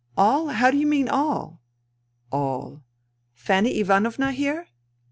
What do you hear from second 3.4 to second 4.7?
Fanny Ivanovna here?